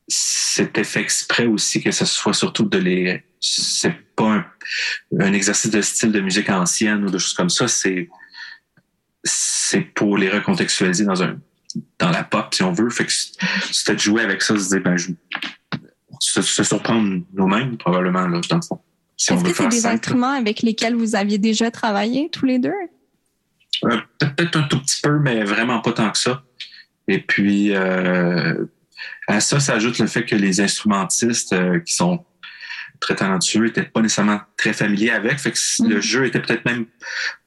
[0.06, 3.24] c'était fait exprès aussi que ce soit surtout de les...
[3.40, 4.46] C'est pas un,
[5.18, 7.66] un, exercice de style de musique ancienne ou de choses comme ça.
[7.66, 8.08] C'est
[9.24, 11.38] c'est pour les recontextualiser dans un
[11.98, 12.90] dans la pop, si on veut.
[12.90, 15.12] Fait que c'était de jouer avec ça, se dire, ben, je,
[16.20, 18.80] se, surprendre nous-mêmes, probablement, là, dans le fond.
[19.16, 22.72] Si Est-ce que c'est des instruments avec lesquels vous aviez déjà travaillé tous les deux?
[23.84, 26.42] Euh, peut-être un tout petit peu, mais vraiment pas tant que ça.
[27.08, 28.64] Et puis, euh,
[29.26, 32.24] à ça s'ajoute le fait que les instrumentistes euh, qui sont
[33.00, 35.38] très talentueux n'étaient pas nécessairement très familiers avec.
[35.38, 35.58] Fait que
[35.88, 36.02] le mm.
[36.02, 36.86] jeu était peut-être même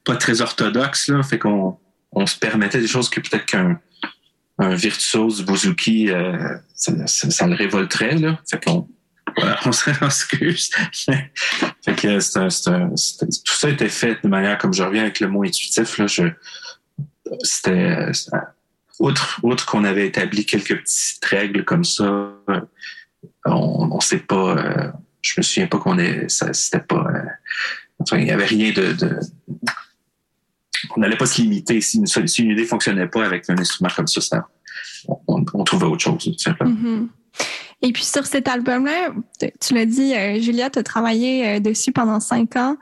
[0.04, 1.08] pas très orthodoxe.
[1.08, 1.78] Là, fait qu'on
[2.12, 3.80] on se permettait des choses que peut-être qu'un
[4.58, 8.16] un virtuose bouzouki, euh, ça, ça, le révolterait.
[8.16, 8.40] Là.
[8.50, 8.88] Fait qu'on
[9.36, 10.70] voilà, on se excuse.
[11.84, 12.18] fait que
[13.44, 16.24] tout ça était fait de manière, comme je reviens avec le mot intuitif, là, je,
[17.42, 18.12] c'était,
[18.98, 22.32] outre, outre qu'on avait établi quelques petites règles comme ça,
[23.44, 24.92] on, on sait pas, euh,
[25.22, 27.28] je me souviens pas qu'on est, ça, c'était pas, euh,
[27.98, 29.20] enfin, il y avait rien de, de
[30.96, 31.80] on n'allait pas se limiter.
[31.80, 34.46] Si une, idée fonctionnait pas avec un instrument comme ça,
[35.26, 36.26] on, trouvait autre chose.
[36.26, 37.08] Mm-hmm.
[37.82, 39.10] Et puis sur cet album-là,
[39.60, 42.76] tu l'as dit, euh, Julia, tu as travaillé euh, dessus pendant cinq ans.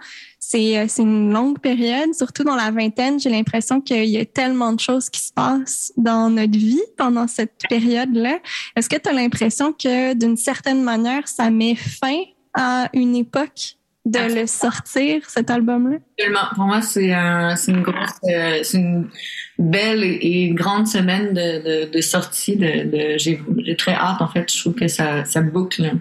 [0.55, 3.19] Euh, c'est une longue période, surtout dans la vingtaine.
[3.19, 7.27] J'ai l'impression qu'il y a tellement de choses qui se passent dans notre vie pendant
[7.27, 8.39] cette période-là.
[8.77, 12.23] Est-ce que tu as l'impression que d'une certaine manière, ça met fin
[12.53, 15.97] à une époque de le sortir, cet album-là?
[16.55, 19.09] Pour moi, c'est une grosse, euh, c'est une
[19.59, 22.57] belle et grande semaine de, de, de sortie.
[22.57, 23.41] De, de j'ai,
[23.77, 24.53] très hâte, en fait.
[24.53, 25.93] Je trouve que ça, ça boucle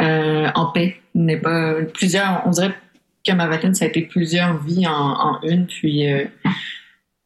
[0.00, 0.96] euh, en paix.
[1.14, 2.42] N'est pas plusieurs.
[2.46, 2.74] On dirait
[3.26, 5.66] que ma vingtaine, ça a été plusieurs vies en, en une.
[5.66, 6.24] Puis, euh,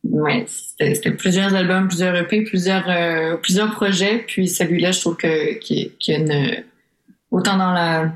[0.02, 4.24] ouais, c'était, plusieurs albums, plusieurs EP, plusieurs, euh, plusieurs projets.
[4.26, 6.64] Puis celui-là, je trouve que qu'il y a une
[7.30, 8.12] autant dans la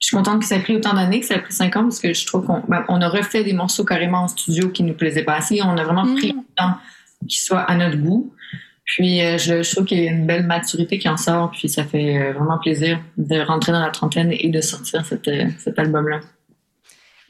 [0.00, 1.82] je suis contente que ça ait pris autant d'années, que ça ait pris cinq ans,
[1.82, 4.84] parce que je trouve qu'on ben, on a refait des morceaux carrément en studio qui
[4.84, 5.60] nous plaisaient pas assez.
[5.62, 6.36] On a vraiment pris mm.
[6.36, 6.74] le temps
[7.28, 8.32] qu'ils soient à notre goût.
[8.84, 11.84] Puis euh, je, trouve qu'il y a une belle maturité qui en sort, puis ça
[11.84, 15.78] fait euh, vraiment plaisir de rentrer dans la trentaine et de sortir cette, euh, cet
[15.78, 16.20] album-là.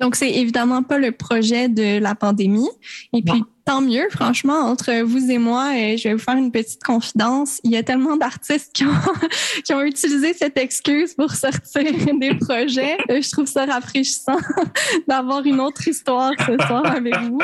[0.00, 2.68] Donc, c'est évidemment pas le projet de la pandémie.
[3.12, 6.50] Et puis, tant mieux, franchement, entre vous et moi, et je vais vous faire une
[6.50, 7.60] petite confidence.
[7.64, 8.94] Il y a tellement d'artistes qui ont,
[9.64, 11.82] qui ont utilisé cette excuse pour sortir
[12.20, 12.96] des projets.
[13.08, 14.38] Je trouve ça rafraîchissant
[15.08, 17.40] d'avoir une autre histoire ce soir avec vous.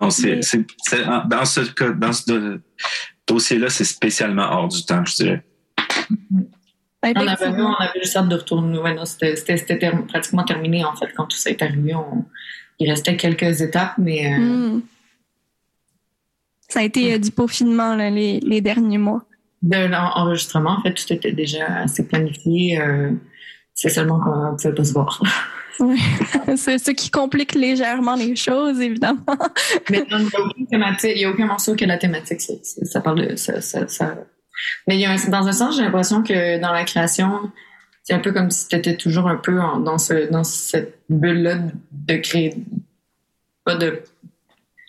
[0.00, 0.40] Non, c'est,
[1.26, 2.60] dans ce cas, dans ce
[3.26, 5.44] dossier-là, c'est spécialement hors du temps, je dirais.
[7.04, 8.78] On avait, on avait juste hâte de retourner.
[8.78, 11.94] Ouais, c'était pratiquement terminé, en fait, quand tout ça est arrivé.
[12.78, 14.32] il restait quelques étapes, mais.
[14.32, 14.82] Euh, hmm.
[16.68, 19.22] Ça a été euh, du peaufinement, là, les, les, derniers mois.
[19.62, 22.80] De l'enregistrement, en fait, tout était déjà assez planifié.
[22.80, 23.10] Euh,
[23.74, 25.22] c'est seulement qu'on ne pouvait pas se voir.
[25.80, 25.98] Oui.
[26.56, 29.24] c'est ce qui complique légèrement les choses, évidemment.
[29.90, 32.40] Mais il n'y a, aucun morceau que la thématique.
[32.40, 34.14] Ça, parle de, ça, ça,
[34.86, 37.50] mais il y a dans un sens, j'ai l'impression que dans la création,
[38.04, 41.58] c'est un peu comme si tu étais toujours un peu dans, ce, dans cette bulle-là
[41.90, 42.54] de créer,
[43.64, 44.02] pas de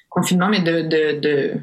[0.09, 0.81] confinement, mais de.
[0.81, 1.61] de,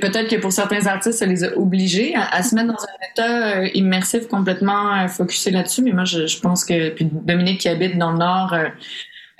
[0.00, 3.58] Peut-être que pour certains artistes, ça les a obligés à, se mettre dans un état
[3.58, 5.82] euh, immersif complètement euh, focusé là-dessus.
[5.82, 8.68] Mais moi, je, pense que puis Dominique qui habite dans le Nord, euh,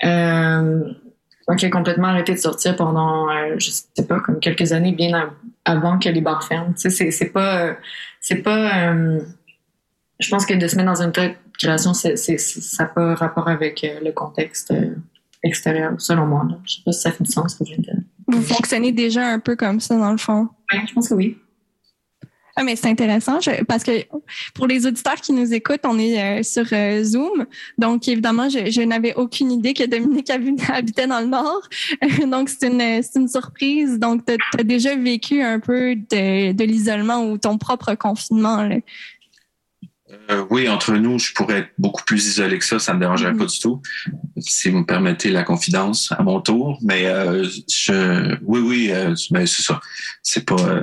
[0.05, 0.83] euh
[1.57, 5.33] qui a complètement arrêté de sortir pendant, je sais pas, comme quelques années, bien
[5.65, 6.73] avant que les bars ferment.
[6.73, 7.75] Tu sais, c'est pas,
[8.21, 9.21] c'est pas, euh,
[10.19, 13.15] je pense que de se mettre dans une telle création, c'est, c'est- ça n'a pas
[13.15, 14.95] rapport avec euh, le contexte euh,
[15.43, 16.45] extérieur, selon moi.
[16.49, 16.57] Là.
[16.65, 18.03] Je sais pas si ça fait du sens ce que je viens de dire.
[18.27, 20.49] Vous fonctionnez déjà un peu comme ça, dans le fond?
[20.71, 21.37] Ouais, je pense que oui.
[22.61, 23.91] Ah, mais c'est intéressant je- parce que
[24.53, 27.45] pour les auditeurs qui nous écoutent, on est euh, sur euh, Zoom.
[27.77, 31.61] Donc, évidemment, je, je n'avais aucune idée que Dominique habi- habitait dans le Nord.
[32.29, 32.81] Donc, c'est une,
[33.15, 33.97] une surprise.
[33.97, 38.63] Donc, tu as déjà vécu un peu de, de l'isolement ou ton propre confinement.
[38.63, 38.75] Là?
[40.29, 43.31] Euh, oui, entre nous, je pourrais être beaucoup plus isolé que ça, ça me dérangerait
[43.31, 43.37] Mhm.
[43.39, 43.81] pas du tout.
[44.37, 49.13] Si vous me permettez la confidence à mon tour, mais euh, je, oui, oui, euh,
[49.31, 49.79] ben, c'est ça.
[50.23, 50.81] C'est pas,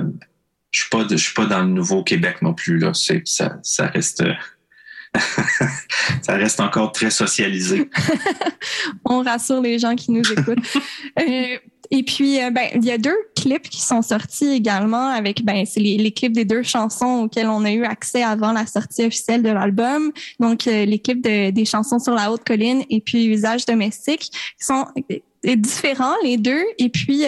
[0.77, 2.91] je suis pas, de- je suis pas dans le Nouveau Québec non plus là.
[2.93, 4.23] C'est ça, ça reste,
[6.21, 7.89] ça reste encore très socialisé.
[9.05, 10.59] On rassure les gens qui nous écoutent.
[11.19, 11.57] Euh,
[11.89, 15.65] et puis, euh, ben, il y a deux clips qui sont sortis également avec, ben,
[15.65, 19.03] c'est les, les clips des deux chansons auxquelles on a eu accès avant la sortie
[19.05, 20.11] officielle de l'album.
[20.39, 24.29] Donc, euh, les clips de- des chansons sur la haute colline et puis Usage domestique
[24.59, 26.61] qui sont euh, différents les deux.
[26.77, 27.23] Et puis,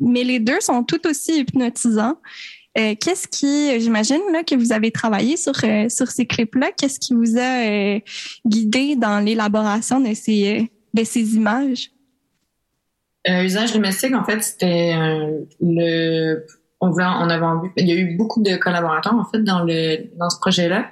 [0.00, 2.16] mais les deux sont tout aussi hypnotisants.
[2.78, 6.70] Euh, Qu'est-ce qui, j'imagine là que vous avez travaillé sur euh, sur ces clips-là?
[6.76, 8.00] Qu'est-ce qui vous a euh,
[8.46, 11.90] guidé dans l'élaboration de ces de ces images?
[13.26, 14.94] Usage domestique, en fait, c'était
[15.60, 16.46] le.
[16.80, 17.68] On, voulait, on avait envie.
[17.76, 20.90] Il y a eu beaucoup de collaborateurs, en fait, dans, le, dans ce projet-là.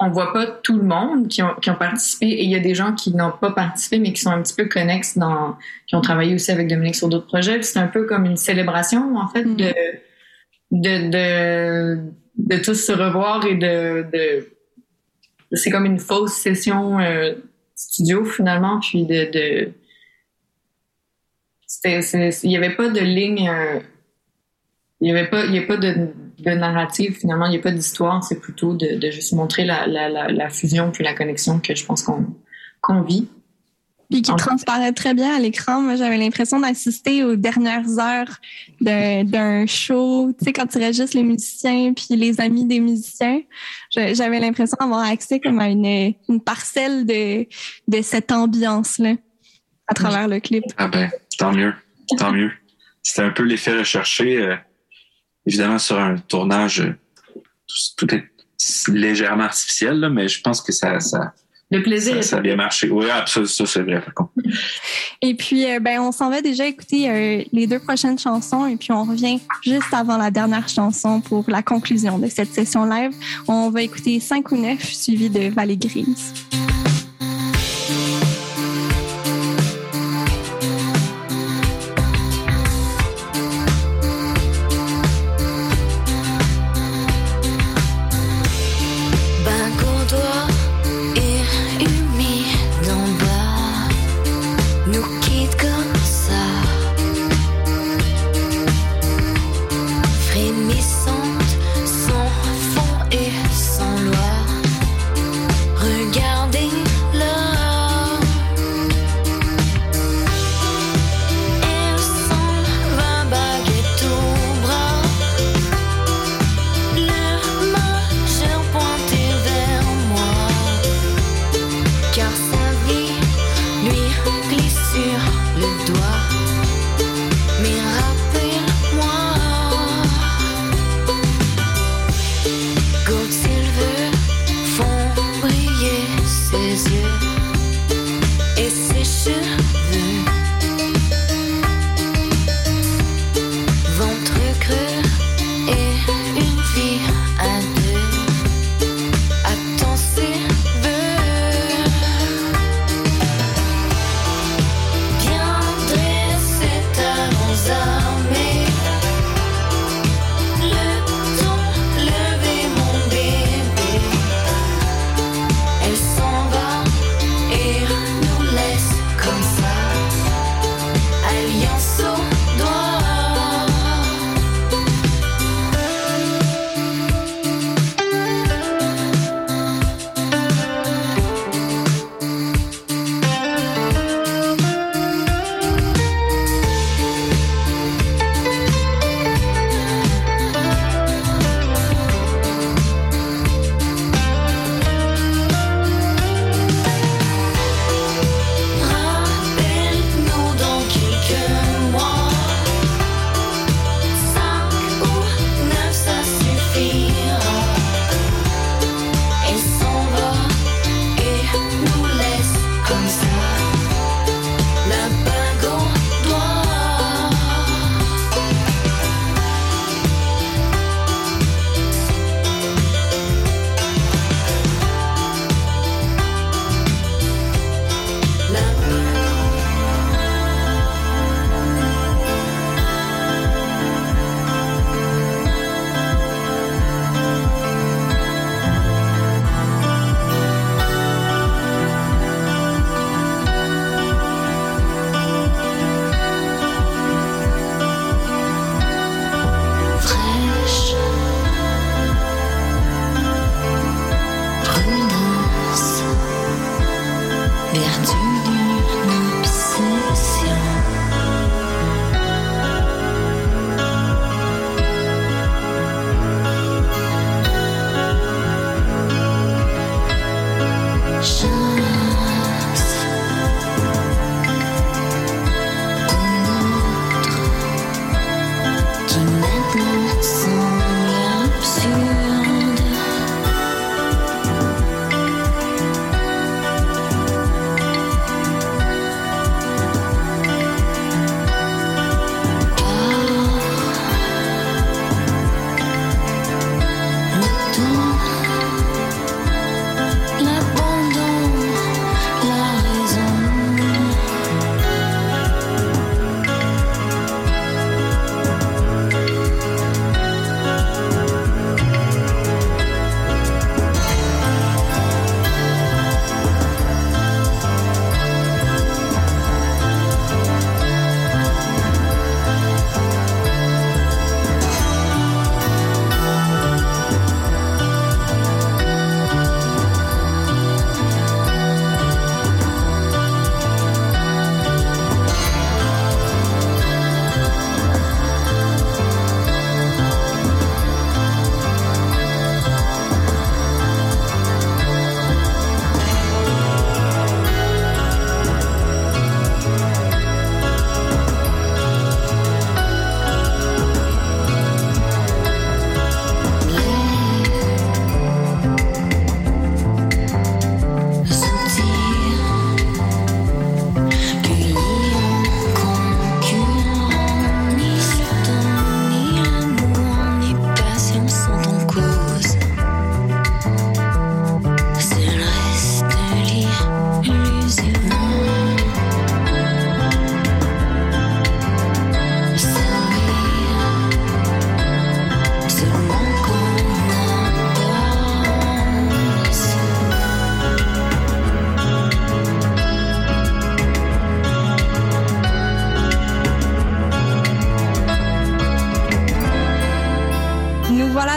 [0.00, 2.60] On voit pas tout le monde qui ont, qui ont participé et il y a
[2.60, 5.56] des gens qui n'ont pas participé mais qui sont un petit peu connexes dans
[5.88, 9.16] qui ont travaillé aussi avec Dominique sur d'autres projets c'est un peu comme une célébration
[9.16, 9.56] en fait Mhm.
[9.56, 9.74] de,
[10.70, 11.98] de de
[12.36, 14.48] de tous se revoir et de, de
[15.52, 17.34] c'est comme une fausse session euh,
[17.74, 19.72] studio finalement puis de, de
[21.66, 23.80] c'était c'est- il y avait pas de ligne euh,
[25.00, 26.08] il y avait pas il y a pas de,
[26.38, 29.86] de narrative finalement il y a pas d'histoire c'est plutôt de, de juste montrer la,
[29.86, 32.26] la, la, la fusion puis la connexion que je pense qu'on
[32.80, 33.26] qu'on vit
[34.10, 35.82] Puis qui En- transparaît très bien à l'écran.
[35.82, 38.38] Moi, j'avais l'impression d'assister aux dernières heures
[38.80, 40.32] de- d'un show.
[40.38, 43.42] Tu sais, quand tu juste les musiciens puis les amis des musiciens,
[43.90, 47.46] j'avais l'impression d'avoir accès comme à une, une parcelle de,
[47.88, 49.14] de cette ambiance-là
[49.88, 50.64] à travers le clip.
[50.78, 51.74] Ah ben, tant mieux,
[52.16, 52.52] tant mieux.
[53.02, 54.56] C'était un peu l'effet recherché.
[55.48, 56.94] Évidemment, sur un tournage, euh,
[57.66, 58.28] tout, tout est
[58.88, 61.32] légèrement artificiel, là, mais je pense que ça, ça,
[61.70, 62.88] le plaisir ça, a bien marché.
[62.90, 64.00] Oui, absolument, ça c'est vrai.
[64.00, 64.32] par contre.
[65.22, 68.76] Et puis, euh, ben, on s'en va déjà écouter euh, les deux prochaines chansons et
[68.76, 73.10] puis on revient juste avant la dernière chanson pour la conclusion de cette session live.
[73.48, 76.32] On va écouter 5 ou 9 suivi de Vallée Grise.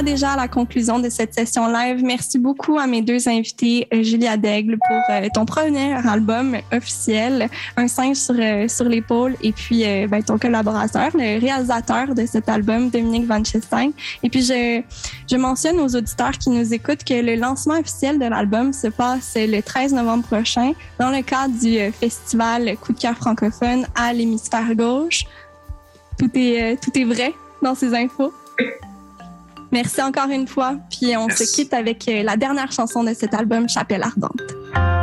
[0.01, 2.03] Déjà à la conclusion de cette session live.
[2.03, 7.49] Merci beaucoup à mes deux invités, euh, Julia Daigle, pour euh, ton premier album officiel,
[7.77, 12.49] Un singe sur, euh, sur l'épaule, et puis ben, ton collaborateur, le réalisateur de cet
[12.49, 13.91] album, Dominique Van Chestein.
[14.23, 14.81] Et puis, je,
[15.29, 19.33] je mentionne aux auditeurs qui nous écoutent que le lancement officiel de l'album se passe
[19.35, 24.73] le 13 novembre prochain dans le cadre du festival Coup de cœur francophone à l'hémisphère
[24.75, 25.25] gauche.
[26.17, 28.33] Tout est, tout est vrai dans ces infos?
[29.71, 30.75] Merci encore une fois.
[30.89, 35.00] Puis on se quitte avec euh, la dernière chanson de cet album, Chapelle Ardente.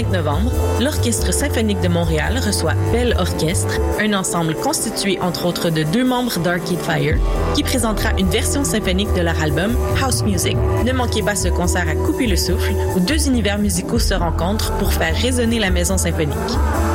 [0.00, 5.82] 25 novembre, l'Orchestre symphonique de Montréal reçoit Belle Orchestre, un ensemble constitué entre autres de
[5.82, 7.18] deux membres d'Arcade Fire,
[7.54, 10.56] qui présentera une version symphonique de leur album House Music.
[10.84, 14.72] Ne manquez pas ce concert à couper le souffle où deux univers musicaux se rencontrent
[14.78, 16.36] pour faire résonner la maison symphonique.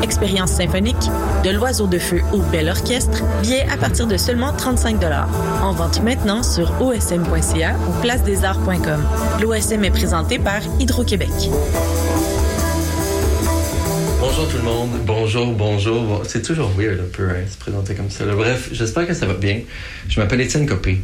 [0.01, 1.09] Expérience symphonique,
[1.43, 4.97] de l'oiseau de feu au Belle Orchestre, billets à partir de seulement 35
[5.61, 9.03] En vente maintenant sur osm.ca ou placedesarts.com.
[9.41, 11.29] L'OSM est présenté par Hydro-Québec.
[14.37, 16.23] Bonjour tout le monde, bonjour, bonjour.
[16.27, 18.25] C'est toujours weird un peu, hein, se présenter comme ça.
[18.25, 19.61] Bref, j'espère que ça va bien.
[20.09, 20.99] Je m'appelle Étienne Copé.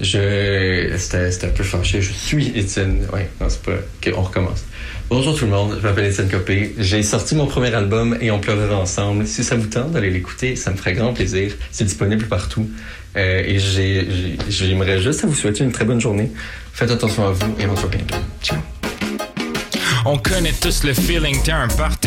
[0.00, 0.94] Je...
[0.96, 2.00] C'était un peu fâché.
[2.00, 3.04] Je suis Étienne.
[3.12, 3.72] Ouais, non, c'est pas...
[3.72, 4.64] OK, on recommence.
[5.10, 6.76] Bonjour tout le monde, je m'appelle Étienne Copé.
[6.78, 9.26] J'ai sorti mon premier album et on pleurera ensemble.
[9.26, 11.54] Si ça vous tente d'aller l'écouter, ça me ferait grand plaisir.
[11.72, 12.70] C'est disponible partout.
[13.16, 13.58] Euh, et
[14.48, 16.30] j'aimerais juste à vous souhaiter une très bonne journée.
[16.72, 18.14] Faites attention à vous et on se voit bientôt.
[18.40, 18.58] Ciao.
[20.04, 21.66] On connaît tous le feeling, t'es un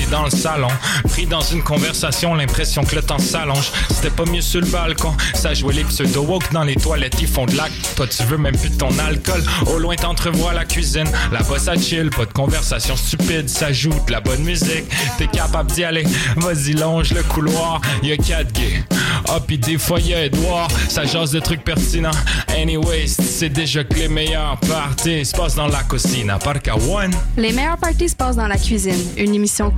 [0.09, 0.67] dans le salon.
[1.09, 3.71] Pris dans une conversation, l'impression que le temps s'allonge.
[3.89, 7.45] C'était pas mieux sur le balcon, ça jouait les pseudo-woke dans les toilettes, ils font
[7.45, 7.95] de l'acte.
[7.95, 9.43] Toi, tu veux même plus de ton alcool.
[9.67, 11.09] Au loin, t'entrevois la cuisine,
[11.49, 14.85] bosse à chill, pas de conversation stupide, ça joue de la bonne musique.
[15.17, 16.05] T'es capable d'y aller,
[16.37, 18.83] vas-y, longe le couloir, y'a quatre gays.
[19.27, 22.11] Ah, pis des fois, y'a Edouard, ça jase de trucs pertinents.
[22.55, 27.11] Anyways, c'est déjà que les meilleurs parties se passent dans la cuisine, à Parc One.
[27.37, 29.71] Les meilleurs parties se passent dans la cuisine, une émission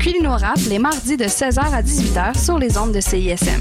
[0.69, 3.59] les mardis de 16h à 18h sur les ondes de CISM.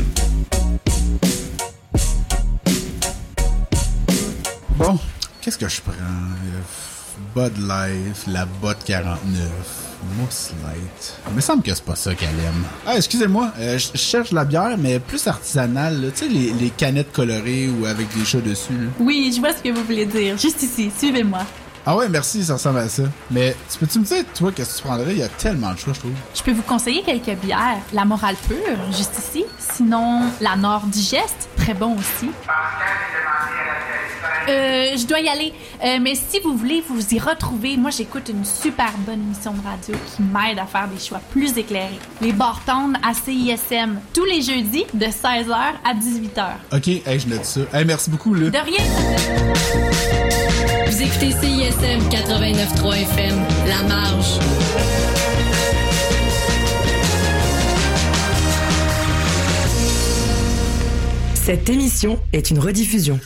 [4.77, 4.99] Bon,
[5.41, 5.93] qu'est-ce que je prends?
[7.35, 9.49] Bud Light, la botte 49,
[10.19, 11.17] Mousse Light.
[11.29, 12.65] Il me semble que c'est pas ça qu'elle aime.
[12.87, 16.13] Ah, excusez-moi, euh, je cherche la bière, mais plus artisanale.
[16.15, 18.91] Tu sais, les, les, canettes colorées ou avec des chats dessus.
[18.99, 20.37] Oui, je vois ce que vous voulez dire.
[20.37, 21.41] Juste ici, suivez-moi.
[21.87, 23.05] Ah ouais, merci, ça ressemble à ça.
[23.31, 25.13] Mais tu peux-tu me dire, toi, qu'est-ce que tu prendrais?
[25.13, 26.13] Il y a tellement de choix, je trouve.
[26.35, 27.79] Je peux vous conseiller quelques bières.
[27.93, 29.45] La Morale Pure, juste ici.
[29.59, 32.31] Sinon, la Nord Digeste, très bon aussi.
[34.49, 35.53] Euh, je dois y aller.
[35.85, 39.63] Euh, mais si vous voulez vous y retrouver, moi j'écoute une super bonne émission de
[39.63, 41.99] radio qui m'aide à faire des choix plus éclairés.
[42.21, 46.47] Les bords à CISM, tous les jeudis de 16h à 18h.
[46.73, 47.61] OK, je note ça.
[47.73, 48.51] Hey, merci beaucoup, là.
[48.51, 48.85] De rien.
[50.91, 53.39] Vous écoutez CISM 89.3 FM,
[53.69, 54.41] La Marge.
[61.35, 63.21] Cette émission est une rediffusion.